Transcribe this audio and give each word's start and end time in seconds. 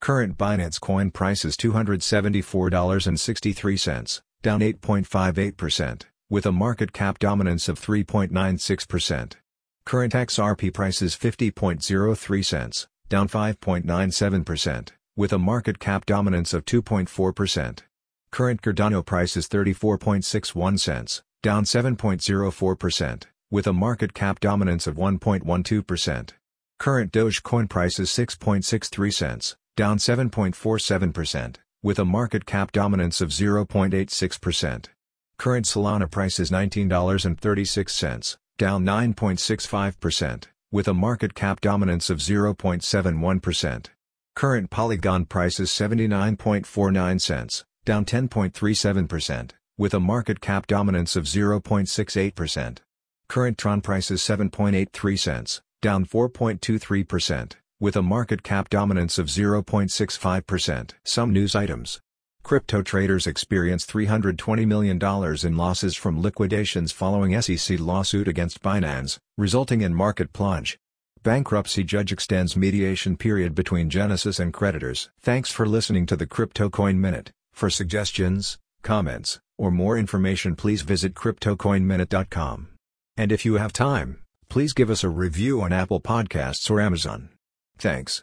Current 0.02 0.36
Binance 0.36 0.82
Coin 0.82 1.12
price 1.12 1.46
is 1.46 1.56
$274.63, 1.58 4.22
down 4.42 4.62
8.58%, 4.62 6.02
with 6.28 6.48
a 6.48 6.52
market 6.52 6.92
cap 6.92 7.20
dominance 7.20 7.70
of 7.70 7.80
3.96%. 7.80 9.34
Current 9.86 10.14
XRP 10.14 10.74
price 10.74 11.04
is 11.04 11.16
50.03 11.16 12.44
cents, 12.44 12.88
down 13.10 13.28
5.97%, 13.28 14.90
with 15.16 15.32
a 15.32 15.38
market 15.38 15.78
cap 15.78 16.08
dominance 16.08 16.52
of 16.52 16.66
2.4%. 16.66 17.82
Current 18.32 18.64
Cardano 18.64 19.06
price 19.06 19.38
is 19.38 19.48
34.61 19.48 20.80
cents, 20.80 21.22
down 21.44 21.64
7.04%, 21.64 23.24
with 23.52 23.68
a 23.68 23.74
market 23.74 24.16
cap 24.16 24.40
dominance 24.40 24.88
of 24.88 24.96
1.12%. 24.96 26.30
Current 26.80 27.12
Dogecoin 27.12 27.70
price 27.70 28.00
is 28.00 28.10
6.63 28.10 29.14
cents, 29.14 29.56
down 29.82 29.98
7.47%, 29.98 31.56
with 31.82 31.98
a 31.98 32.06
market 32.06 32.46
cap 32.46 32.72
dominance 32.72 33.20
of 33.20 33.30
0.86%. 33.30 34.86
Current 35.40 35.66
Solana 35.66 36.12
price 36.12 36.40
is 36.40 36.52
$19.36, 36.52 38.38
down 38.60 38.86
9.65%, 38.86 40.44
with 40.72 40.88
a 40.88 40.94
market 40.94 41.34
cap 41.34 41.62
dominance 41.62 42.12
of 42.12 42.20
0.71%. 42.20 43.88
Current 44.36 44.70
Polygon 44.70 45.26
price 45.26 45.60
is 45.60 45.72
79.49 45.72 47.20
cents, 47.20 47.66
down 47.84 48.06
10.37%, 48.06 49.52
with 49.80 49.96
a 49.96 50.00
market 50.00 50.42
cap 50.42 50.68
dominance 50.68 51.16
of 51.16 51.24
0.68%. 51.24 52.78
Current 53.28 53.58
Tron 53.58 53.82
price 53.82 54.12
is 54.12 54.22
7.83 54.22 55.18
cents, 55.18 55.64
down 55.82 56.06
4.23%, 56.06 57.54
with 57.82 57.96
a 57.98 58.02
market 58.02 58.44
cap 58.44 58.70
dominance 58.70 59.18
of 59.18 59.26
0.65%. 59.26 60.92
Some 61.04 61.34
news 61.34 61.56
items. 61.56 62.00
Crypto 62.44 62.82
traders 62.82 63.28
experience 63.28 63.86
$320 63.86 64.68
million 64.68 65.00
in 65.46 65.58
losses 65.58 65.96
from 65.96 66.22
liquidations 66.22 66.92
following 66.92 67.40
SEC 67.42 67.80
lawsuit 67.80 68.28
against 68.28 68.62
Binance, 68.62 69.18
resulting 69.38 69.82
in 69.82 69.94
market 69.94 70.32
plunge. 70.32 70.78
Bankruptcy 71.24 71.84
judge 71.84 72.12
extends 72.12 72.56
mediation 72.56 73.18
period 73.18 73.54
between 73.56 73.90
Genesis 73.90 74.40
and 74.40 74.54
creditors. 74.54 75.10
Thanks 75.20 75.52
for 75.52 75.68
listening 75.68 76.06
to 76.06 76.16
the 76.16 76.26
Crypto 76.28 76.70
Coin 76.70 77.02
Minute. 77.02 77.32
For 77.54 77.70
suggestions, 77.70 78.58
comments, 78.84 79.40
or 79.58 79.72
more 79.72 79.98
information 79.98 80.56
please 80.56 80.84
visit 80.84 81.14
CryptoCoinMinute.com. 81.16 82.70
And 83.18 83.32
if 83.32 83.44
you 83.44 83.56
have 83.56 83.74
time, 83.74 84.22
please 84.50 84.74
give 84.74 84.90
us 84.90 85.04
a 85.04 85.10
review 85.10 85.62
on 85.62 85.72
Apple 85.72 86.02
Podcasts 86.02 86.70
or 86.72 86.80
Amazon. 86.80 87.30
Thanks. 87.82 88.20